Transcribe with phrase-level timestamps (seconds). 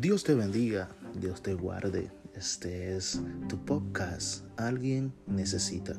[0.00, 0.88] Dios te bendiga,
[1.20, 2.12] Dios te guarde.
[2.32, 4.44] Este es tu podcast.
[4.56, 5.94] Alguien necesita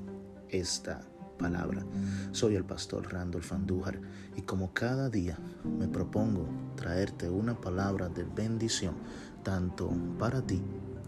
[0.47, 1.01] esta
[1.37, 1.85] palabra.
[2.31, 3.99] Soy el pastor Randolph Andújar
[4.37, 6.47] y como cada día me propongo
[6.77, 8.95] traerte una palabra de bendición
[9.43, 10.61] tanto para ti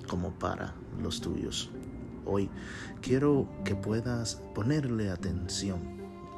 [0.10, 1.70] como para los tuyos.
[2.26, 2.50] Hoy
[3.02, 5.80] quiero que puedas ponerle atención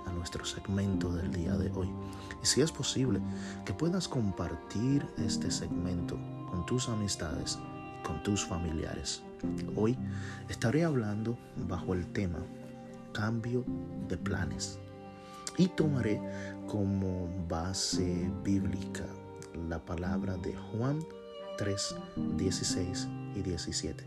[0.05, 1.89] a nuestro segmento del día de hoy.
[2.43, 3.19] Y si es posible,
[3.65, 6.19] que puedas compartir este segmento
[6.53, 7.57] con tus amistades
[7.99, 9.23] y con tus familiares.
[9.75, 9.97] Hoy
[10.49, 11.35] estaré hablando
[11.67, 12.37] bajo el tema
[13.11, 13.65] cambio
[14.07, 14.77] de planes
[15.57, 16.21] y tomaré
[16.67, 19.03] como base bíblica
[19.67, 20.99] la palabra de Juan
[21.57, 21.95] 3,
[22.37, 24.05] 16 y 17.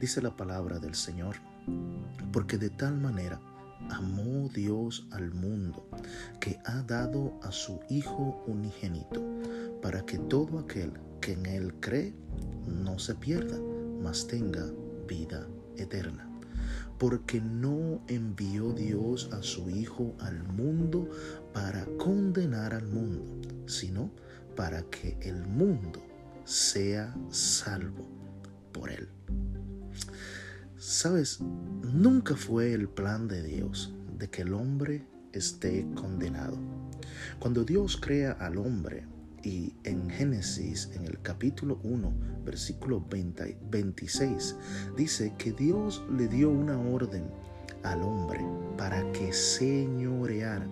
[0.00, 1.36] Dice la palabra del Señor,
[2.32, 3.40] porque de tal manera
[3.90, 5.86] amó Dios al mundo,
[6.40, 9.22] que ha dado a su Hijo unigénito,
[9.80, 10.92] para que todo aquel
[11.28, 12.14] que en Él cree
[12.66, 13.58] no se pierda,
[14.02, 14.64] mas tenga
[15.06, 16.26] vida eterna.
[16.98, 21.06] Porque no envió Dios a su Hijo al mundo
[21.52, 23.26] para condenar al mundo,
[23.66, 24.10] sino
[24.56, 26.02] para que el mundo
[26.44, 28.08] sea salvo
[28.72, 29.06] por Él.
[30.78, 31.40] Sabes,
[31.92, 35.04] nunca fue el plan de Dios de que el hombre
[35.34, 36.56] esté condenado.
[37.38, 39.04] Cuando Dios crea al hombre,
[39.42, 42.12] y en Génesis, en el capítulo 1,
[42.44, 44.56] versículo 26,
[44.96, 47.24] dice que Dios le dio una orden
[47.84, 48.44] al hombre
[48.76, 50.66] para que señoreara,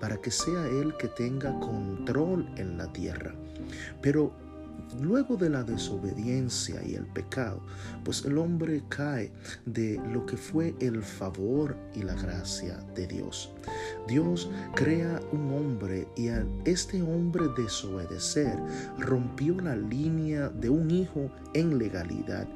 [0.00, 3.34] para que sea él que tenga control en la tierra.
[4.02, 4.32] Pero
[4.98, 7.62] Luego de la desobediencia y el pecado,
[8.04, 9.32] pues el hombre cae
[9.66, 13.52] de lo que fue el favor y la gracia de Dios.
[14.08, 18.58] Dios crea un hombre y a este hombre desobedecer
[18.98, 22.48] rompió la línea de un hijo en legalidad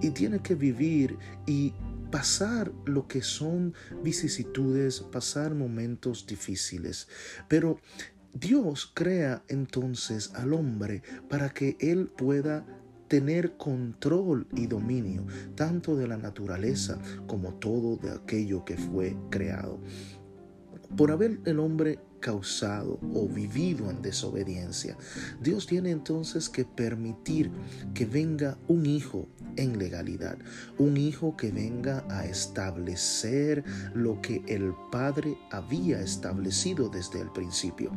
[0.00, 1.72] y tiene que vivir y
[2.10, 7.08] pasar lo que son vicisitudes, pasar momentos difíciles.
[7.48, 7.78] Pero
[8.38, 12.66] Dios crea entonces al hombre para que él pueda
[13.08, 15.24] tener control y dominio
[15.54, 19.80] tanto de la naturaleza como todo de aquello que fue creado.
[20.98, 24.96] Por haber el hombre causado o vivido en desobediencia,
[25.40, 27.52] Dios tiene entonces que permitir
[27.94, 30.36] que venga un hijo en legalidad,
[30.76, 33.62] un hijo que venga a establecer
[33.94, 37.92] lo que el Padre había establecido desde el principio,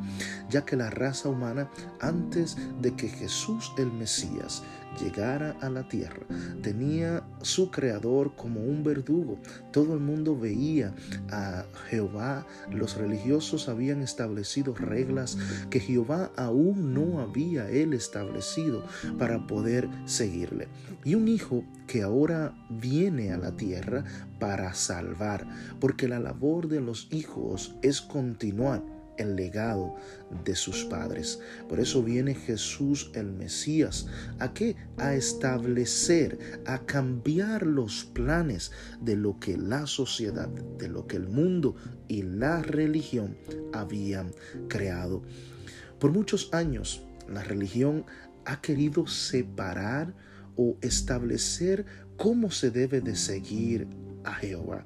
[0.48, 4.62] ya que la raza humana antes de que Jesús el Mesías
[5.02, 6.26] llegara a la tierra,
[6.62, 9.40] tenía su creador como un verdugo.
[9.72, 10.94] Todo el mundo veía
[11.32, 12.46] a Jehová.
[12.72, 15.38] Los religiosos habían establecido reglas
[15.70, 18.84] que Jehová aún no había él establecido
[19.18, 20.68] para poder seguirle.
[21.04, 24.04] Y un hijo que ahora viene a la tierra
[24.40, 25.48] para salvar,
[25.80, 29.96] porque la labor de los hijos es continuar el legado
[30.44, 31.40] de sus padres.
[31.68, 34.08] Por eso viene Jesús el Mesías.
[34.40, 34.76] ¿A qué?
[34.98, 38.72] A establecer, a cambiar los planes
[39.02, 41.76] de lo que la sociedad, de lo que el mundo
[42.08, 43.38] y la religión
[43.74, 44.32] habían
[44.68, 45.22] creado.
[46.00, 48.06] Por muchos años la religión
[48.46, 50.14] ha querido separar
[50.56, 51.86] o establecer
[52.18, 53.88] cómo se debe de seguir
[54.24, 54.86] a Jehová.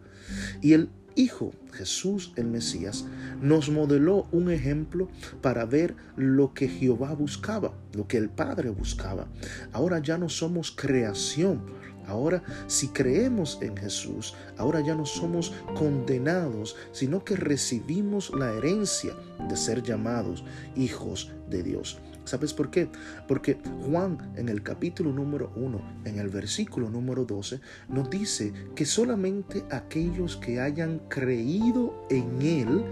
[0.61, 3.05] Y el Hijo, Jesús el Mesías,
[3.41, 5.09] nos modeló un ejemplo
[5.41, 9.27] para ver lo que Jehová buscaba, lo que el Padre buscaba.
[9.71, 11.61] Ahora ya no somos creación.
[12.07, 19.13] Ahora, si creemos en Jesús, ahora ya no somos condenados, sino que recibimos la herencia
[19.47, 20.43] de ser llamados
[20.75, 21.99] hijos de Dios.
[22.25, 22.89] ¿Sabes por qué?
[23.27, 28.85] Porque Juan en el capítulo número 1, en el versículo número 12, nos dice que
[28.85, 32.85] solamente aquellos que hayan creído en Él,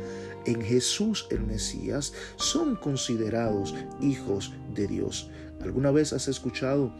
[0.46, 5.30] en Jesús el Mesías, son considerados hijos de Dios.
[5.62, 6.94] ¿Alguna vez has escuchado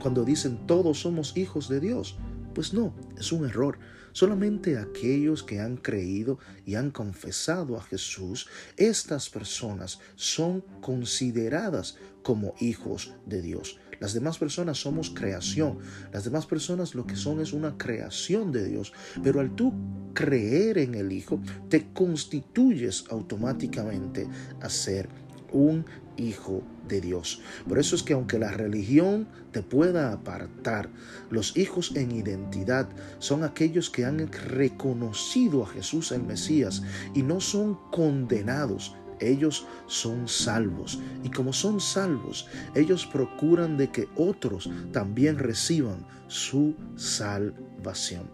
[0.00, 2.18] cuando dicen todos somos hijos de Dios?
[2.54, 3.78] Pues no, es un error.
[4.14, 8.46] Solamente aquellos que han creído y han confesado a Jesús,
[8.76, 13.80] estas personas son consideradas como hijos de Dios.
[13.98, 15.80] Las demás personas somos creación.
[16.12, 18.92] Las demás personas lo que son es una creación de Dios.
[19.24, 19.72] Pero al tú
[20.14, 24.28] creer en el Hijo, te constituyes automáticamente
[24.60, 25.08] a ser
[25.52, 25.84] un
[26.16, 27.40] hijo de Dios.
[27.68, 30.90] Por eso es que aunque la religión te pueda apartar,
[31.30, 32.88] los hijos en identidad
[33.18, 36.82] son aquellos que han reconocido a Jesús el Mesías
[37.14, 44.08] y no son condenados ellos son salvos y como son salvos, ellos procuran de que
[44.16, 48.28] otros también reciban su salvación.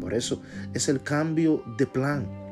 [0.00, 0.42] Por eso
[0.72, 2.43] es el cambio de plan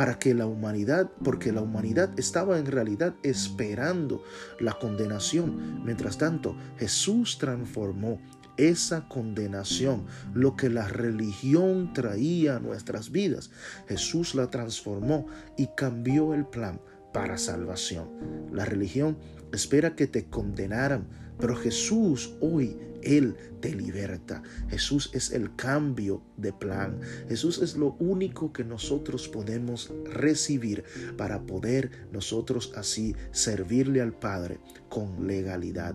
[0.00, 4.24] para que la humanidad, porque la humanidad estaba en realidad esperando
[4.58, 5.84] la condenación.
[5.84, 8.18] Mientras tanto, Jesús transformó
[8.56, 13.50] esa condenación, lo que la religión traía a nuestras vidas.
[13.88, 15.26] Jesús la transformó
[15.58, 16.80] y cambió el plan
[17.12, 18.08] para salvación.
[18.54, 19.18] La religión
[19.52, 21.08] espera que te condenaran,
[21.38, 24.42] pero Jesús hoy él te liberta.
[24.68, 27.00] Jesús es el cambio de plan.
[27.28, 30.84] Jesús es lo único que nosotros podemos recibir
[31.16, 35.94] para poder nosotros así servirle al Padre con legalidad.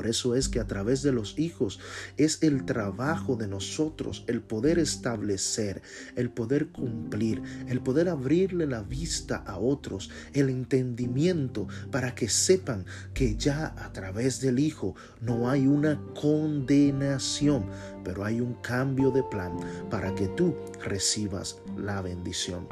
[0.00, 1.78] Por eso es que a través de los hijos
[2.16, 5.82] es el trabajo de nosotros el poder establecer,
[6.16, 12.86] el poder cumplir, el poder abrirle la vista a otros, el entendimiento para que sepan
[13.12, 17.66] que ya a través del hijo no hay una condenación,
[18.04, 19.56] pero hay un cambio de plan
[19.90, 20.54] para que tú
[20.84, 22.68] recibas la bendición.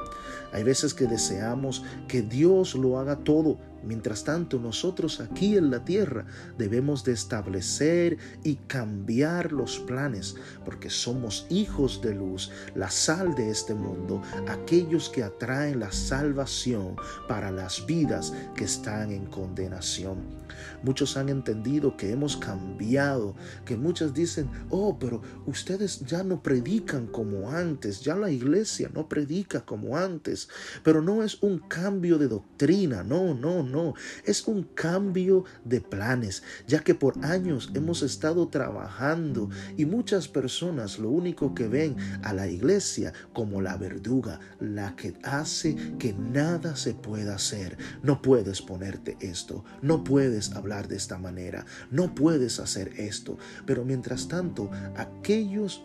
[0.52, 5.84] Hay veces que deseamos que Dios lo haga todo, Mientras tanto, nosotros aquí en la
[5.84, 6.26] tierra
[6.56, 13.50] debemos de establecer y cambiar los planes, porque somos hijos de luz, la sal de
[13.50, 16.96] este mundo, aquellos que atraen la salvación
[17.28, 20.38] para las vidas que están en condenación.
[20.82, 23.34] Muchos han entendido que hemos cambiado,
[23.64, 29.08] que muchas dicen, oh, pero ustedes ya no predican como antes, ya la iglesia no
[29.08, 30.48] predica como antes,
[30.82, 36.42] pero no es un cambio de doctrina, no, no, no, es un cambio de planes,
[36.66, 42.32] ya que por años hemos estado trabajando y muchas personas lo único que ven a
[42.32, 47.76] la iglesia como la verduga, la que hace que nada se pueda hacer.
[48.02, 53.85] No puedes ponerte esto, no puedes hablar de esta manera, no puedes hacer esto, pero
[53.85, 55.82] mientras tanto, aquellos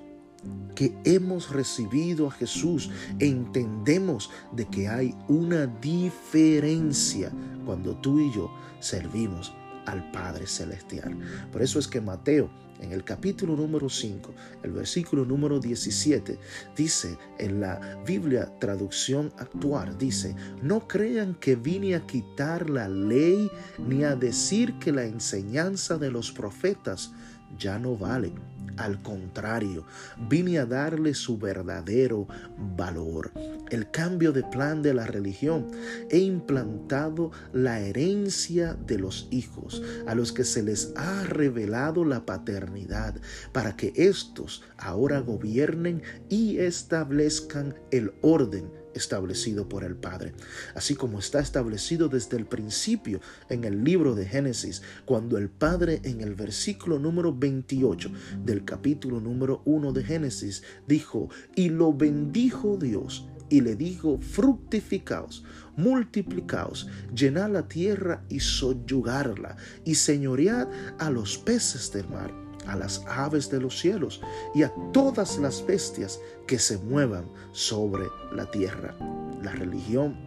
[0.75, 2.89] que hemos recibido a Jesús,
[3.19, 7.31] entendemos de que hay una diferencia
[7.65, 9.53] cuando tú y yo servimos
[9.85, 11.17] al Padre Celestial.
[11.51, 14.33] Por eso es que Mateo en el capítulo número 5,
[14.63, 16.37] el versículo número 17,
[16.75, 23.49] dice en la Biblia traducción actual, dice, no crean que vine a quitar la ley
[23.77, 27.11] ni a decir que la enseñanza de los profetas
[27.57, 28.31] ya no vale.
[28.77, 29.85] Al contrario,
[30.29, 32.27] vine a darle su verdadero
[32.75, 33.31] valor.
[33.69, 35.67] El cambio de plan de la religión
[36.09, 42.25] he implantado la herencia de los hijos, a los que se les ha revelado la
[42.25, 43.15] paternidad,
[43.51, 50.33] para que éstos ahora gobiernen y establezcan el orden establecido por el Padre,
[50.75, 56.01] así como está establecido desde el principio en el libro de Génesis, cuando el Padre
[56.03, 58.11] en el versículo número 28
[58.43, 65.43] del capítulo número 1 de Génesis dijo, y lo bendijo Dios y le dijo, fructificaos,
[65.75, 70.67] multiplicaos, llenad la tierra y soyugarla, y señoread
[70.97, 74.21] a los peces del mar a las aves de los cielos
[74.53, 78.95] y a todas las bestias que se muevan sobre la tierra.
[79.41, 80.17] La religión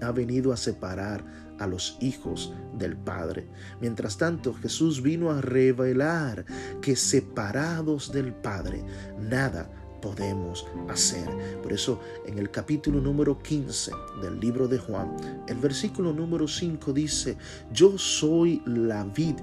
[0.00, 1.24] ha venido a separar
[1.58, 3.48] a los hijos del Padre.
[3.80, 6.44] Mientras tanto, Jesús vino a revelar
[6.80, 8.84] que separados del Padre,
[9.20, 9.70] nada
[10.00, 11.28] podemos hacer.
[11.62, 16.92] Por eso en el capítulo número 15 del libro de Juan, el versículo número 5
[16.92, 17.38] dice,
[17.72, 19.36] yo soy la vid,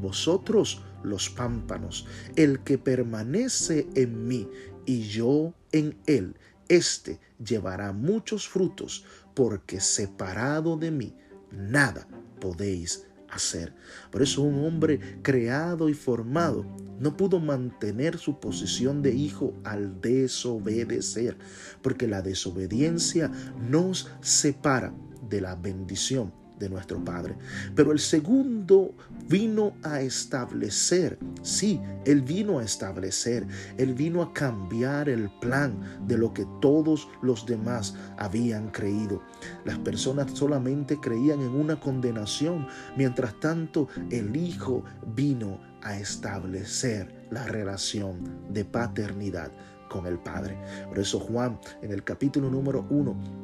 [0.00, 2.06] vosotros los pámpanos.
[2.36, 4.48] El que permanece en mí
[4.86, 6.34] y yo en él,
[6.68, 11.14] éste llevará muchos frutos, porque separado de mí
[11.50, 12.08] nada
[12.40, 13.74] podéis hacer.
[14.10, 16.64] Por eso un hombre creado y formado
[17.00, 21.36] no pudo mantener su posición de hijo al desobedecer,
[21.82, 23.30] porque la desobediencia
[23.68, 24.94] nos separa
[25.28, 27.36] de la bendición de nuestro Padre.
[27.74, 28.94] Pero el segundo
[29.28, 33.46] vino a establecer, sí, Él vino a establecer,
[33.76, 39.22] Él vino a cambiar el plan de lo que todos los demás habían creído.
[39.64, 44.84] Las personas solamente creían en una condenación, mientras tanto el Hijo
[45.14, 48.16] vino a establecer la relación
[48.50, 49.50] de paternidad
[49.88, 50.58] con el Padre.
[50.88, 53.43] Por eso Juan en el capítulo número 1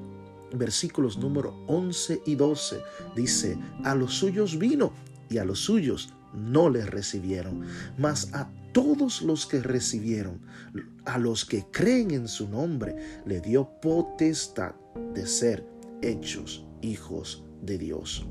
[0.52, 2.80] versículos número 11 y 12
[3.16, 4.92] dice, a los suyos vino
[5.28, 7.62] y a los suyos no les recibieron,
[7.98, 10.40] mas a todos los que recibieron,
[11.04, 14.74] a los que creen en su nombre, le dio potestad
[15.14, 15.66] de ser
[16.02, 18.26] hechos hijos de Dios.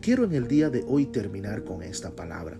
[0.00, 2.58] Quiero en el día de hoy terminar con esta palabra.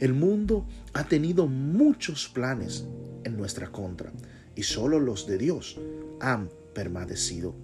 [0.00, 2.86] El mundo ha tenido muchos planes
[3.24, 4.12] en nuestra contra
[4.54, 5.78] y solo los de Dios
[6.20, 7.54] han permanecido.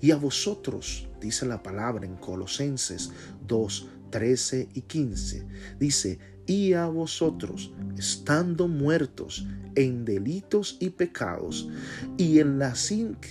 [0.00, 3.10] Y a vosotros, dice la palabra en Colosenses
[3.48, 5.46] 2, 13 y 15,
[5.80, 11.68] dice, y a vosotros, estando muertos en delitos y pecados,
[12.16, 12.74] y en la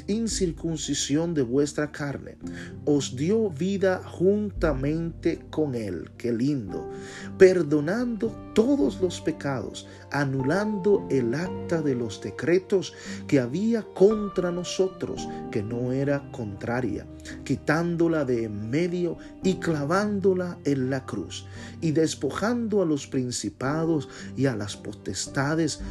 [0.07, 2.37] incircuncisión de vuestra carne,
[2.85, 6.89] os dio vida juntamente con él, qué lindo,
[7.37, 12.93] perdonando todos los pecados, anulando el acta de los decretos
[13.27, 17.05] que había contra nosotros, que no era contraria,
[17.43, 21.45] quitándola de en medio y clavándola en la cruz,
[21.81, 25.81] y despojando a los principados y a las potestades,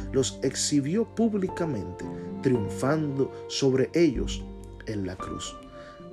[0.41, 2.05] exhibió públicamente,
[2.41, 4.43] triunfando sobre ellos
[4.85, 5.55] en la cruz.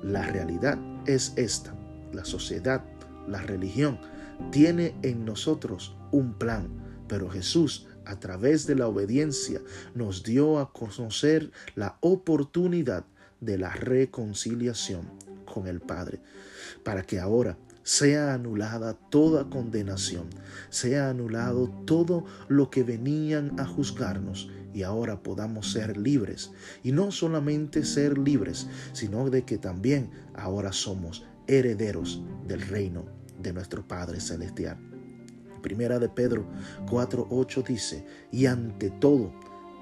[0.03, 1.73] La realidad es esta.
[2.13, 2.83] La sociedad,
[3.27, 3.99] la religión,
[4.51, 6.67] tiene en nosotros un plan,
[7.07, 9.61] pero Jesús a través de la obediencia
[9.93, 13.05] nos dio a conocer la oportunidad
[13.41, 15.09] de la reconciliación
[15.45, 16.19] con el Padre,
[16.83, 17.57] para que ahora
[17.87, 20.25] sea anulada toda condenación,
[20.69, 26.51] sea anulado todo lo que venían a juzgarnos y ahora podamos ser libres.
[26.83, 33.05] Y no solamente ser libres, sino de que también ahora somos herederos del reino
[33.41, 34.77] de nuestro Padre Celestial.
[35.61, 36.45] Primera de Pedro
[36.87, 39.31] 4:8 dice, y ante todo,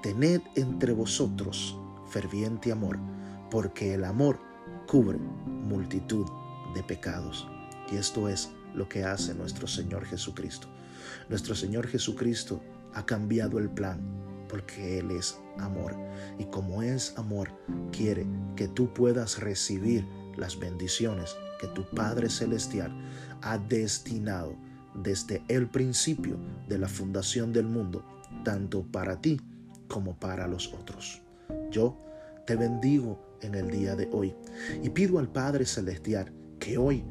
[0.00, 1.76] tened entre vosotros
[2.08, 3.00] ferviente amor,
[3.50, 4.38] porque el amor
[4.86, 6.26] cubre multitud
[6.72, 7.48] de pecados.
[7.90, 10.68] Y esto es lo que hace nuestro Señor Jesucristo.
[11.28, 12.60] Nuestro Señor Jesucristo
[12.94, 14.00] ha cambiado el plan
[14.48, 15.94] porque Él es amor.
[16.38, 17.50] Y como es amor,
[17.92, 22.92] quiere que tú puedas recibir las bendiciones que tu Padre Celestial
[23.42, 24.54] ha destinado
[24.94, 26.38] desde el principio
[26.68, 28.04] de la fundación del mundo,
[28.44, 29.40] tanto para ti
[29.88, 31.22] como para los otros.
[31.70, 31.96] Yo
[32.46, 34.34] te bendigo en el día de hoy
[34.82, 37.04] y pido al Padre Celestial que hoy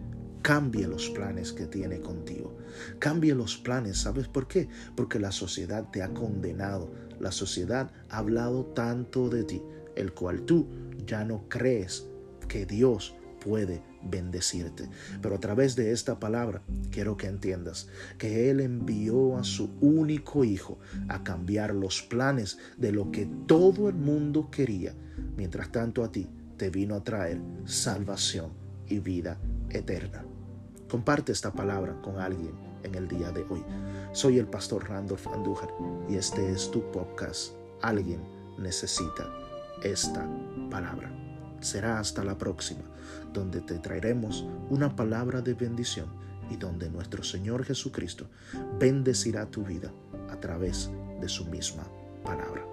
[0.45, 2.55] Cambie los planes que tiene contigo.
[2.99, 3.97] Cambie los planes.
[3.97, 4.69] ¿Sabes por qué?
[4.95, 6.93] Porque la sociedad te ha condenado.
[7.19, 9.63] La sociedad ha hablado tanto de ti,
[9.95, 10.67] el cual tú
[11.07, 12.05] ya no crees
[12.47, 14.87] que Dios puede bendecirte.
[15.19, 16.61] Pero a través de esta palabra
[16.91, 17.87] quiero que entiendas
[18.19, 23.89] que Él envió a su único Hijo a cambiar los planes de lo que todo
[23.89, 24.93] el mundo quería.
[25.37, 28.51] Mientras tanto a ti te vino a traer salvación
[28.87, 29.39] y vida
[29.71, 30.23] eterna.
[30.89, 33.63] Comparte esta palabra con alguien en el día de hoy.
[34.13, 35.73] Soy el pastor Randolph Andújar
[36.07, 37.53] y este es tu podcast.
[37.81, 38.21] Alguien
[38.57, 39.27] necesita
[39.83, 40.27] esta
[40.69, 41.11] palabra.
[41.59, 42.83] Será hasta la próxima,
[43.33, 46.07] donde te traeremos una palabra de bendición
[46.51, 48.27] y donde nuestro Señor Jesucristo
[48.79, 49.91] bendecirá tu vida
[50.29, 51.83] a través de su misma
[52.23, 52.63] palabra.